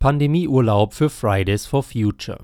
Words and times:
Pandemieurlaub 0.00 0.94
für 0.94 1.10
Fridays 1.10 1.66
for 1.66 1.82
Future. 1.82 2.38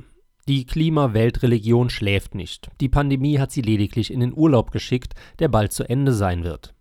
Die 0.49 0.67
Klima-Weltreligion 0.67 1.89
schläft 1.89 2.35
nicht. 2.35 2.69
Die 2.81 2.89
Pandemie 2.89 3.39
hat 3.39 3.53
sie 3.53 3.63
lediglich 3.63 4.13
in 4.13 4.19
den 4.19 4.37
Urlaub 4.37 4.73
geschickt, 4.73 5.15
der 5.39 5.47
bald 5.47 5.73
zu 5.73 5.89
Ende 5.89 6.13
sein 6.13 6.43
wird. 6.43 6.75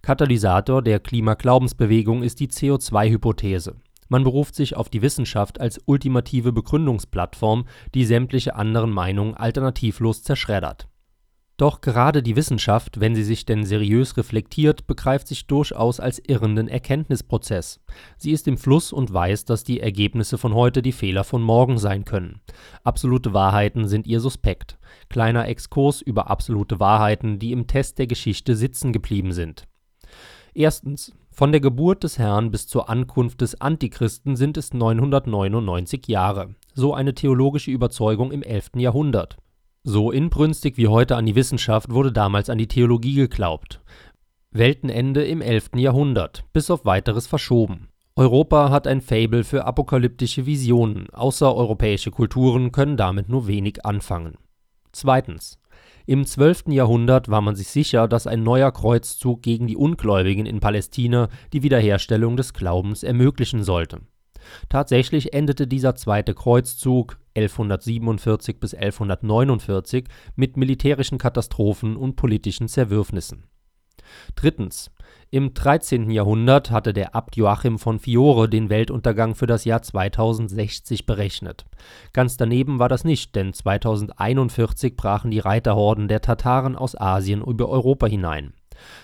Katalysator 0.00 0.80
der 0.80 0.98
Klimaglaubensbewegung 0.98 2.22
ist 2.22 2.40
die 2.40 2.48
CO2-Hypothese. 2.48 3.76
Man 4.08 4.24
beruft 4.24 4.54
sich 4.54 4.76
auf 4.76 4.88
die 4.88 5.02
Wissenschaft 5.02 5.60
als 5.60 5.78
ultimative 5.84 6.52
Begründungsplattform, 6.52 7.66
die 7.94 8.06
sämtliche 8.06 8.54
anderen 8.54 8.92
Meinungen 8.92 9.34
alternativlos 9.34 10.22
zerschreddert 10.22 10.88
doch 11.56 11.80
gerade 11.80 12.22
die 12.22 12.34
Wissenschaft, 12.34 12.98
wenn 12.98 13.14
sie 13.14 13.22
sich 13.22 13.46
denn 13.46 13.64
seriös 13.64 14.16
reflektiert, 14.16 14.88
begreift 14.88 15.28
sich 15.28 15.46
durchaus 15.46 16.00
als 16.00 16.18
irrenden 16.18 16.66
Erkenntnisprozess. 16.66 17.80
Sie 18.16 18.32
ist 18.32 18.48
im 18.48 18.58
Fluss 18.58 18.92
und 18.92 19.12
weiß, 19.12 19.44
dass 19.44 19.62
die 19.62 19.78
Ergebnisse 19.78 20.36
von 20.36 20.52
heute 20.54 20.82
die 20.82 20.92
Fehler 20.92 21.22
von 21.22 21.42
morgen 21.42 21.78
sein 21.78 22.04
können. 22.04 22.40
Absolute 22.82 23.34
Wahrheiten 23.34 23.86
sind 23.86 24.08
ihr 24.08 24.18
suspekt. 24.18 24.78
Kleiner 25.08 25.46
Exkurs 25.46 26.02
über 26.02 26.28
absolute 26.28 26.80
Wahrheiten, 26.80 27.38
die 27.38 27.52
im 27.52 27.68
Test 27.68 27.98
der 27.98 28.08
Geschichte 28.08 28.56
sitzen 28.56 28.92
geblieben 28.92 29.32
sind. 29.32 29.64
Erstens. 30.54 31.12
Von 31.30 31.50
der 31.50 31.60
Geburt 31.60 32.04
des 32.04 32.16
Herrn 32.16 32.52
bis 32.52 32.68
zur 32.68 32.88
Ankunft 32.88 33.40
des 33.40 33.60
Antichristen 33.60 34.36
sind 34.36 34.56
es 34.56 34.72
999 34.72 36.06
Jahre. 36.06 36.54
So 36.74 36.94
eine 36.94 37.12
theologische 37.12 37.72
Überzeugung 37.72 38.30
im 38.30 38.44
11. 38.44 38.70
Jahrhundert. 38.76 39.36
So 39.86 40.10
inbrünstig 40.10 40.78
wie 40.78 40.88
heute 40.88 41.14
an 41.14 41.26
die 41.26 41.34
Wissenschaft 41.34 41.90
wurde 41.90 42.10
damals 42.10 42.48
an 42.48 42.56
die 42.56 42.68
Theologie 42.68 43.16
geglaubt. 43.16 43.82
Weltenende 44.50 45.26
im 45.26 45.42
11. 45.42 45.72
Jahrhundert, 45.76 46.42
bis 46.54 46.70
auf 46.70 46.86
weiteres 46.86 47.26
verschoben. 47.26 47.88
Europa 48.16 48.70
hat 48.70 48.86
ein 48.86 49.02
Fable 49.02 49.44
für 49.44 49.66
apokalyptische 49.66 50.46
Visionen, 50.46 51.10
außereuropäische 51.10 52.10
Kulturen 52.10 52.72
können 52.72 52.96
damit 52.96 53.28
nur 53.28 53.46
wenig 53.46 53.84
anfangen. 53.84 54.38
Zweitens. 54.92 55.58
Im 56.06 56.24
12. 56.24 56.68
Jahrhundert 56.68 57.28
war 57.28 57.42
man 57.42 57.54
sich 57.54 57.68
sicher, 57.68 58.08
dass 58.08 58.26
ein 58.26 58.42
neuer 58.42 58.72
Kreuzzug 58.72 59.42
gegen 59.42 59.66
die 59.66 59.76
Ungläubigen 59.76 60.46
in 60.46 60.60
Palästina 60.60 61.28
die 61.52 61.62
Wiederherstellung 61.62 62.38
des 62.38 62.54
Glaubens 62.54 63.02
ermöglichen 63.02 63.62
sollte 63.62 64.00
Tatsächlich 64.68 65.32
endete 65.32 65.66
dieser 65.66 65.94
zweite 65.94 66.34
Kreuzzug 66.34 67.18
1147 67.34 68.60
bis 68.60 68.74
1149 68.74 70.04
mit 70.36 70.56
militärischen 70.56 71.18
Katastrophen 71.18 71.96
und 71.96 72.16
politischen 72.16 72.68
Zerwürfnissen. 72.68 73.44
Im 75.30 75.52
13. 75.52 76.10
Jahrhundert 76.10 76.70
hatte 76.70 76.92
der 76.92 77.14
Abt 77.14 77.36
Joachim 77.36 77.78
von 77.78 77.98
Fiore 77.98 78.48
den 78.48 78.70
Weltuntergang 78.70 79.34
für 79.34 79.46
das 79.46 79.64
Jahr 79.64 79.82
2060 79.82 81.06
berechnet. 81.06 81.64
Ganz 82.12 82.36
daneben 82.36 82.78
war 82.78 82.88
das 82.88 83.02
nicht, 83.02 83.34
denn 83.34 83.52
2041 83.52 84.96
brachen 84.96 85.32
die 85.32 85.40
Reiterhorden 85.40 86.06
der 86.06 86.20
Tataren 86.20 86.76
aus 86.76 86.98
Asien 86.98 87.42
über 87.42 87.68
Europa 87.68 88.06
hinein. 88.06 88.52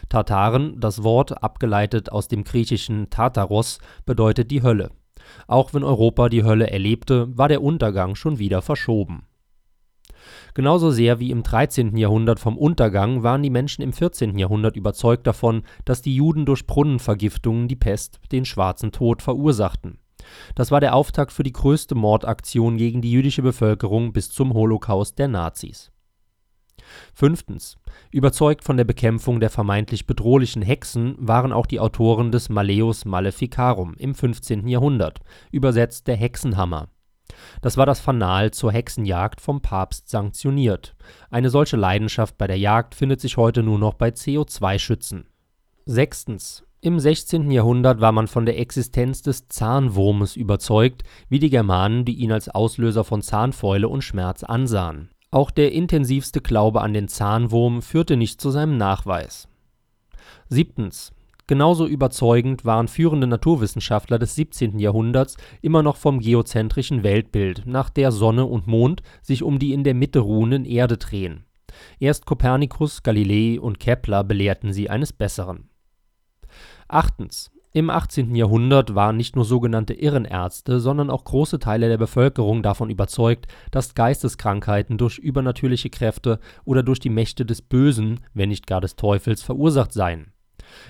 Tataren, 0.09 0.79
das 0.81 1.03
Wort, 1.03 1.43
abgeleitet 1.43 2.13
aus 2.13 2.29
dem 2.29 2.45
griechischen 2.45 3.11
Tartaros, 3.11 3.79
bedeutet 4.05 4.51
die 4.51 4.63
Hölle 4.63 4.91
auch 5.47 5.75
wenn 5.75 5.85
Europa 5.85 6.29
die 6.29 6.45
Hölle 6.45 6.71
erlebte, 6.71 7.37
war 7.37 7.49
der 7.49 7.63
Untergang 7.63 8.15
schon 8.15 8.39
wieder 8.39 8.63
verschoben. 8.63 9.27
Genauso 10.55 10.91
sehr 10.91 11.21
wie 11.21 11.31
im 11.31 11.43
13. 11.43 11.97
Jahrhundert 11.97 12.41
vom 12.41 12.59
Untergang 12.59 13.23
waren 13.23 13.43
die 13.43 13.51
Menschen 13.51 13.83
im 13.83 13.93
14. 13.93 14.37
Jahrhundert 14.39 14.77
überzeugt 14.77 15.27
davon, 15.27 15.63
dass 15.85 16.03
die 16.03 16.15
Juden 16.15 16.45
durch 16.45 16.67
Brunnenvergiftungen 16.67 17.69
die 17.69 17.77
Pest, 17.77 18.21
den 18.33 18.45
Schwarzen 18.45 18.93
Tod, 18.93 19.23
verursachten. 19.23 19.99
Das 20.55 20.71
war 20.71 20.81
der 20.81 20.95
Auftakt 20.95 21.33
für 21.33 21.45
die 21.45 21.53
größte 21.53 21.95
Mordaktion 21.95 22.77
gegen 22.77 23.01
die 23.01 23.11
jüdische 23.11 23.43
Bevölkerung 23.43 24.13
bis 24.13 24.31
zum 24.31 24.53
Holocaust 24.53 25.19
der 25.19 25.29
Nazis 25.29 25.91
Fünftens. 27.15 27.77
Überzeugt 28.11 28.65
von 28.65 28.77
der 28.77 28.85
Bekämpfung 28.85 29.41
der 29.41 29.51
vermeintlich 29.51 30.07
bedrohlichen 30.07 30.63
Hexen 30.63 31.17
waren 31.19 31.53
auch 31.53 31.67
die 31.67 31.81
Autoren 31.81 32.33
des 32.33 32.49
Malleus 32.49 33.05
Maleficarum 33.05 33.95
im 33.95 34.15
15. 34.15 34.67
Jahrhundert, 34.69 35.21
übersetzt 35.51 36.07
der 36.07 36.17
Hexenhammer. 36.17 36.89
Das 37.63 37.77
war 37.77 37.87
das 37.87 38.01
Fanal 38.01 38.51
zur 38.51 38.73
Hexenjagd 38.73 39.41
vom 39.41 39.61
Papst 39.61 40.09
sanktioniert. 40.09 40.97
Eine 41.31 41.51
solche 41.51 41.77
Leidenschaft 41.77 42.39
bei 42.39 42.47
der 42.47 42.59
Jagd 42.59 42.95
findet 42.95 43.21
sich 43.21 43.37
heute 43.37 43.63
nur 43.63 43.79
noch 43.79 43.95
bei 43.95 44.09
CO2-Schützen. 44.09 45.27
Sechstens. 45.87 46.65
Im 46.83 46.99
16. 46.99 47.51
Jahrhundert 47.51 48.01
war 48.01 48.13
man 48.13 48.27
von 48.27 48.47
der 48.47 48.59
Existenz 48.59 49.21
des 49.21 49.49
Zahnwurmes 49.49 50.35
überzeugt, 50.35 51.03
wie 51.29 51.39
die 51.39 51.51
Germanen, 51.51 52.07
die 52.07 52.15
ihn 52.15 52.33
als 52.33 52.49
Auslöser 52.49 53.05
von 53.05 53.21
Zahnfäule 53.21 53.87
und 53.87 54.03
Schmerz 54.03 54.43
ansahen 54.43 55.11
auch 55.31 55.51
der 55.51 55.73
intensivste 55.73 56.41
Glaube 56.41 56.81
an 56.81 56.93
den 56.93 57.09
Zahnwurm 57.09 57.83
führte 57.83 58.17
nicht 58.17 58.41
zu 58.41 58.51
seinem 58.51 58.77
Nachweis. 58.77 59.49
Genauso 61.47 61.87
überzeugend 61.87 62.65
waren 62.65 62.87
führende 62.87 63.27
Naturwissenschaftler 63.27 64.21
des 64.21 64.37
17. 64.37 64.79
Jahrhunderts 64.79 65.37
immer 65.63 65.83
noch 65.83 65.97
vom 65.97 66.21
geozentrischen 66.21 67.03
Weltbild, 67.03 67.67
nach 67.67 67.91
der 67.91 68.13
Sonne 68.13 68.47
und 68.47 68.69
Mond 68.69 69.03
sich 69.21 69.43
um 69.43 69.59
die 69.59 69.73
in 69.73 69.83
der 69.83 69.95
Mitte 69.95 70.21
ruhenden 70.21 70.65
Erde 70.65 70.97
drehen. 70.97 71.45
Erst 71.99 72.25
Kopernikus, 72.25 73.03
Galilei 73.03 73.61
und 73.61 73.81
Kepler 73.81 74.23
belehrten 74.23 74.73
sie 74.73 74.91
eines 74.91 75.13
Besseren. 75.13 75.69
Im 77.73 77.89
18. 77.89 78.35
Jahrhundert 78.35 78.97
waren 78.97 79.17
nicht 79.17 79.37
nur 79.37 79.45
sogenannte 79.45 79.95
Irrenärzte, 79.95 80.81
sondern 80.81 81.09
auch 81.09 81.23
große 81.23 81.61
Teile 81.61 81.89
der 81.89 81.99
Bevölkerung 81.99 82.65
davon 82.65 82.91
überzeugt, 82.91 83.47
dass 83.71 83.95
Geisteskrankheiten 83.95 84.99
durch 84.99 85.19
übernatürliche 85.19 85.89
Kräfte 85.89 86.41
oder 86.65 86.83
durch 86.83 86.99
die 86.99 87.11
Mächte 87.11 87.47
des 87.47 87.63
Bösen, 87.63 88.21
wenn 88.35 88.49
nicht 88.49 88.67
gar 88.67 88.81
des 88.81 88.97
Teufels, 88.97 89.43
verursacht 89.43 89.93
seien. 89.93 90.33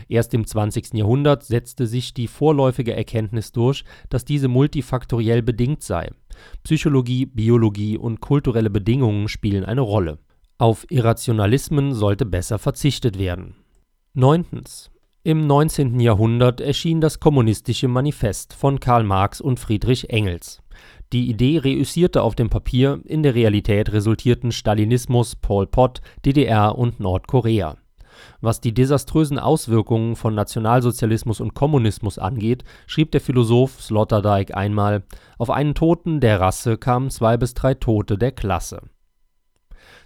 Erst 0.08 0.32
im 0.32 0.46
20. 0.46 0.94
Jahrhundert 0.94 1.44
setzte 1.44 1.86
sich 1.86 2.14
die 2.14 2.28
vorläufige 2.28 2.96
Erkenntnis 2.96 3.52
durch, 3.52 3.84
dass 4.08 4.24
diese 4.24 4.48
multifaktoriell 4.48 5.42
bedingt 5.42 5.82
sei. 5.82 6.10
Psychologie, 6.64 7.26
Biologie 7.26 7.98
und 7.98 8.20
kulturelle 8.20 8.70
Bedingungen 8.70 9.28
spielen 9.28 9.66
eine 9.66 9.82
Rolle. 9.82 10.18
Auf 10.56 10.86
Irrationalismen 10.90 11.92
sollte 11.92 12.24
besser 12.24 12.58
verzichtet 12.58 13.18
werden. 13.18 13.56
Neuntens. 14.14 14.90
Im 15.22 15.46
19. 15.46 16.00
Jahrhundert 16.00 16.62
erschien 16.62 17.02
das 17.02 17.20
Kommunistische 17.20 17.88
Manifest 17.88 18.54
von 18.54 18.80
Karl 18.80 19.04
Marx 19.04 19.42
und 19.42 19.60
Friedrich 19.60 20.08
Engels. 20.08 20.62
Die 21.12 21.28
Idee 21.28 21.58
reüssierte 21.58 22.22
auf 22.22 22.34
dem 22.34 22.48
Papier, 22.48 23.02
in 23.04 23.22
der 23.22 23.34
Realität 23.34 23.92
resultierten 23.92 24.50
Stalinismus, 24.50 25.36
Pol 25.36 25.66
Pot, 25.66 26.00
DDR 26.24 26.78
und 26.78 27.00
Nordkorea. 27.00 27.76
Was 28.40 28.62
die 28.62 28.72
desaströsen 28.72 29.38
Auswirkungen 29.38 30.16
von 30.16 30.34
Nationalsozialismus 30.34 31.40
und 31.40 31.52
Kommunismus 31.52 32.18
angeht, 32.18 32.64
schrieb 32.86 33.10
der 33.10 33.20
Philosoph 33.20 33.78
Sloterdijk 33.78 34.56
einmal: 34.56 35.02
Auf 35.36 35.50
einen 35.50 35.74
Toten 35.74 36.20
der 36.20 36.40
Rasse 36.40 36.78
kamen 36.78 37.10
zwei 37.10 37.36
bis 37.36 37.52
drei 37.52 37.74
Tote 37.74 38.16
der 38.16 38.32
Klasse. 38.32 38.84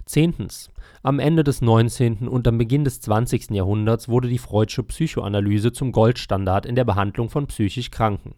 Zehntens 0.06 0.70
am 1.02 1.18
Ende 1.18 1.44
des 1.44 1.60
19. 1.60 2.28
und 2.28 2.48
am 2.48 2.58
Beginn 2.58 2.84
des 2.84 3.00
20. 3.00 3.50
Jahrhunderts 3.50 4.08
wurde 4.08 4.28
die 4.28 4.38
Freudsche 4.38 4.82
Psychoanalyse 4.82 5.72
zum 5.72 5.92
Goldstandard 5.92 6.66
in 6.66 6.76
der 6.76 6.84
Behandlung 6.84 7.28
von 7.28 7.46
psychisch 7.46 7.90
Kranken. 7.90 8.34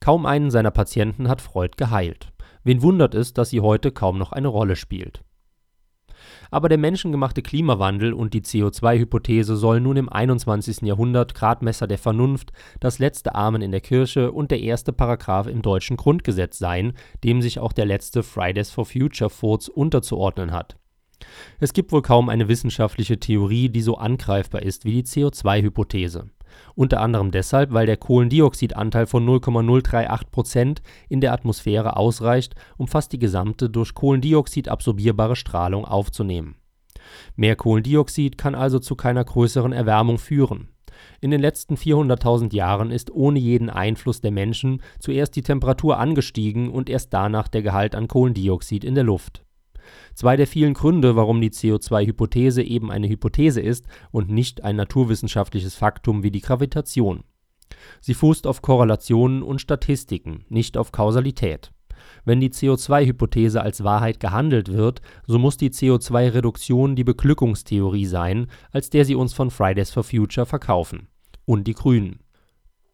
Kaum 0.00 0.26
einen 0.26 0.50
seiner 0.50 0.70
Patienten 0.70 1.28
hat 1.28 1.40
Freud 1.40 1.72
geheilt. 1.76 2.32
Wen 2.62 2.82
wundert 2.82 3.14
es, 3.14 3.32
dass 3.32 3.50
sie 3.50 3.60
heute 3.60 3.90
kaum 3.90 4.18
noch 4.18 4.32
eine 4.32 4.48
Rolle 4.48 4.76
spielt. 4.76 5.22
Aber 6.50 6.68
der 6.68 6.78
menschengemachte 6.78 7.42
Klimawandel 7.42 8.12
und 8.12 8.34
die 8.34 8.42
CO2-Hypothese 8.42 9.56
sollen 9.56 9.82
nun 9.82 9.96
im 9.96 10.08
21. 10.08 10.82
Jahrhundert 10.82 11.34
Gradmesser 11.34 11.86
der 11.86 11.98
Vernunft, 11.98 12.52
das 12.80 12.98
letzte 12.98 13.34
Amen 13.34 13.62
in 13.62 13.70
der 13.70 13.80
Kirche 13.80 14.32
und 14.32 14.50
der 14.50 14.60
erste 14.60 14.92
Paragraph 14.92 15.46
im 15.46 15.62
deutschen 15.62 15.96
Grundgesetz 15.96 16.58
sein, 16.58 16.92
dem 17.24 17.42
sich 17.42 17.58
auch 17.58 17.72
der 17.72 17.86
letzte 17.86 18.22
Fridays 18.22 18.70
for 18.70 18.86
Future 18.86 19.30
Furz 19.30 19.68
unterzuordnen 19.68 20.52
hat. 20.52 20.76
Es 21.60 21.72
gibt 21.72 21.92
wohl 21.92 22.02
kaum 22.02 22.28
eine 22.28 22.48
wissenschaftliche 22.48 23.18
Theorie, 23.18 23.68
die 23.68 23.82
so 23.82 23.96
angreifbar 23.96 24.62
ist 24.62 24.84
wie 24.84 24.92
die 24.92 25.04
CO2-Hypothese. 25.04 26.30
Unter 26.74 27.00
anderem 27.00 27.30
deshalb, 27.30 27.72
weil 27.72 27.86
der 27.86 27.96
Kohlendioxidanteil 27.96 29.06
von 29.06 29.24
0,038 29.24 30.30
Prozent 30.30 30.82
in 31.08 31.20
der 31.20 31.32
Atmosphäre 31.32 31.96
ausreicht, 31.96 32.54
um 32.76 32.88
fast 32.88 33.12
die 33.12 33.18
gesamte 33.18 33.68
durch 33.68 33.94
Kohlendioxid 33.94 34.68
absorbierbare 34.68 35.36
Strahlung 35.36 35.84
aufzunehmen. 35.84 36.56
Mehr 37.36 37.56
Kohlendioxid 37.56 38.38
kann 38.38 38.54
also 38.54 38.78
zu 38.78 38.94
keiner 38.94 39.24
größeren 39.24 39.72
Erwärmung 39.72 40.18
führen. 40.18 40.68
In 41.20 41.30
den 41.30 41.40
letzten 41.40 41.76
400.000 41.76 42.54
Jahren 42.54 42.90
ist 42.90 43.10
ohne 43.10 43.38
jeden 43.38 43.70
Einfluss 43.70 44.20
der 44.20 44.32
Menschen 44.32 44.82
zuerst 44.98 45.36
die 45.36 45.42
Temperatur 45.42 45.98
angestiegen 45.98 46.70
und 46.70 46.90
erst 46.90 47.12
danach 47.12 47.48
der 47.48 47.62
Gehalt 47.62 47.94
an 47.94 48.08
Kohlendioxid 48.08 48.84
in 48.84 48.94
der 48.94 49.04
Luft 49.04 49.44
Zwei 50.14 50.36
der 50.36 50.46
vielen 50.46 50.74
Gründe, 50.74 51.16
warum 51.16 51.40
die 51.40 51.50
CO2-Hypothese 51.50 52.62
eben 52.62 52.90
eine 52.90 53.08
Hypothese 53.08 53.60
ist 53.60 53.86
und 54.10 54.30
nicht 54.30 54.64
ein 54.64 54.76
naturwissenschaftliches 54.76 55.74
Faktum 55.74 56.22
wie 56.22 56.30
die 56.30 56.40
Gravitation. 56.40 57.24
Sie 58.00 58.14
fußt 58.14 58.46
auf 58.46 58.62
Korrelationen 58.62 59.42
und 59.42 59.60
Statistiken, 59.60 60.44
nicht 60.48 60.76
auf 60.76 60.92
Kausalität. 60.92 61.70
Wenn 62.24 62.40
die 62.40 62.50
CO2-Hypothese 62.50 63.60
als 63.60 63.84
Wahrheit 63.84 64.20
gehandelt 64.20 64.72
wird, 64.72 65.00
so 65.26 65.38
muss 65.38 65.56
die 65.56 65.70
CO2-Reduktion 65.70 66.96
die 66.96 67.04
Beglückungstheorie 67.04 68.06
sein, 68.06 68.46
als 68.70 68.90
der 68.90 69.04
sie 69.04 69.14
uns 69.14 69.32
von 69.34 69.50
Fridays 69.50 69.90
for 69.90 70.04
Future 70.04 70.46
verkaufen. 70.46 71.08
Und 71.44 71.66
die 71.66 71.74
Grünen. 71.74 72.20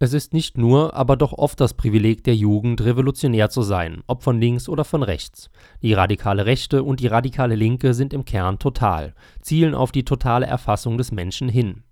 Es 0.05 0.13
ist 0.13 0.35
nicht 0.35 0.59
nur, 0.59 0.93
aber 0.93 1.17
doch 1.17 1.33
oft 1.33 1.59
das 1.59 1.73
Privileg 1.73 2.25
der 2.25 2.37
Jugend, 2.37 2.85
revolutionär 2.85 3.49
zu 3.49 3.63
sein, 3.63 4.03
ob 4.07 4.23
von 4.23 4.39
links 4.39 4.69
oder 4.69 4.85
von 4.85 5.03
rechts. 5.03 5.49
Die 5.81 5.95
radikale 5.95 6.45
Rechte 6.45 6.83
und 6.83 7.01
die 7.01 7.07
radikale 7.07 7.55
Linke 7.55 7.95
sind 7.95 8.13
im 8.13 8.27
Kern 8.27 8.59
total, 8.59 9.15
zielen 9.41 9.75
auf 9.75 9.93
die 9.93 10.05
totale 10.05 10.45
Erfassung 10.45 10.99
des 10.99 11.11
Menschen 11.11 11.49
hin. 11.49 11.85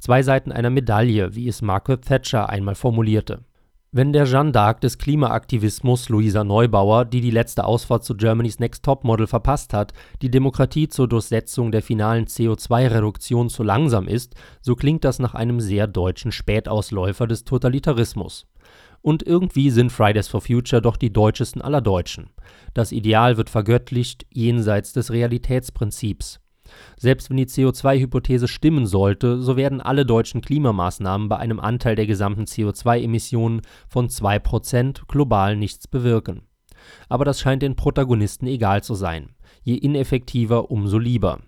Zwei 0.00 0.24
Seiten 0.24 0.50
einer 0.50 0.70
Medaille, 0.70 1.36
wie 1.36 1.46
es 1.46 1.62
Margaret 1.62 2.04
Thatcher 2.04 2.48
einmal 2.48 2.74
formulierte. 2.74 3.44
Wenn 3.92 4.12
der 4.12 4.24
Jeanne 4.24 4.52
d'Arc 4.52 4.78
des 4.78 4.98
Klimaaktivismus 4.98 6.08
Luisa 6.10 6.44
Neubauer, 6.44 7.04
die 7.04 7.20
die 7.20 7.32
letzte 7.32 7.64
Ausfahrt 7.64 8.04
zu 8.04 8.14
Germany's 8.14 8.60
Next 8.60 8.84
Topmodel 8.84 9.26
verpasst 9.26 9.74
hat, 9.74 9.92
die 10.22 10.30
Demokratie 10.30 10.86
zur 10.86 11.08
Durchsetzung 11.08 11.72
der 11.72 11.82
finalen 11.82 12.26
CO2-Reduktion 12.26 13.48
zu 13.48 13.64
langsam 13.64 14.06
ist, 14.06 14.36
so 14.60 14.76
klingt 14.76 15.02
das 15.02 15.18
nach 15.18 15.34
einem 15.34 15.58
sehr 15.58 15.88
deutschen 15.88 16.30
Spätausläufer 16.30 17.26
des 17.26 17.42
Totalitarismus. 17.42 18.46
Und 19.02 19.24
irgendwie 19.24 19.70
sind 19.70 19.90
Fridays 19.90 20.28
for 20.28 20.40
Future 20.40 20.80
doch 20.80 20.96
die 20.96 21.12
deutschesten 21.12 21.60
aller 21.60 21.80
Deutschen. 21.80 22.30
Das 22.74 22.92
Ideal 22.92 23.38
wird 23.38 23.50
vergöttlicht 23.50 24.24
jenseits 24.30 24.92
des 24.92 25.10
Realitätsprinzips. 25.10 26.38
Selbst 26.96 27.30
wenn 27.30 27.36
die 27.36 27.46
CO2-Hypothese 27.46 28.48
stimmen 28.48 28.86
sollte, 28.86 29.40
so 29.40 29.56
werden 29.56 29.80
alle 29.80 30.06
deutschen 30.06 30.40
Klimamaßnahmen 30.40 31.28
bei 31.28 31.36
einem 31.36 31.60
Anteil 31.60 31.96
der 31.96 32.06
gesamten 32.06 32.44
CO2-Emissionen 32.44 33.62
von 33.88 34.08
2% 34.08 35.06
global 35.08 35.56
nichts 35.56 35.88
bewirken. 35.88 36.42
Aber 37.08 37.24
das 37.24 37.40
scheint 37.40 37.62
den 37.62 37.76
Protagonisten 37.76 38.46
egal 38.46 38.82
zu 38.82 38.94
sein. 38.94 39.30
Je 39.62 39.74
ineffektiver, 39.74 40.70
umso 40.70 40.98
lieber. 40.98 41.40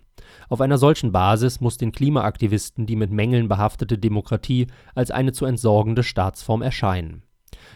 Auf 0.49 0.61
einer 0.61 0.77
solchen 0.77 1.11
Basis 1.11 1.59
muss 1.61 1.77
den 1.77 1.91
Klimaaktivisten 1.91 2.85
die 2.85 2.95
mit 2.95 3.11
Mängeln 3.11 3.47
behaftete 3.47 3.97
Demokratie 3.97 4.67
als 4.95 5.11
eine 5.11 5.31
zu 5.31 5.45
entsorgende 5.45 6.03
Staatsform 6.03 6.61
erscheinen. 6.61 7.23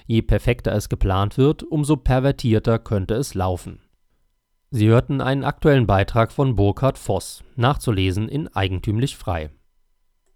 Je 0.06 0.22
perfekter 0.22 0.74
es 0.74 0.90
geplant 0.90 1.38
wird, 1.38 1.64
umso 1.64 1.98
pervertierter 1.98 2.80
könnte 2.80 3.16
es 3.16 3.34
laufen 3.34 3.80
Sie 4.70 4.88
hörten 4.88 5.22
einen 5.22 5.46
aktuellen 5.46 5.88
Beitrag 5.88 6.32
von 6.32 6.56
Burkhard 6.56 6.98
Voss, 6.98 7.44
nachzulesen 7.56 8.28
in 8.28 8.48
Eigentümlich 8.54 9.16
Frei 9.16 9.50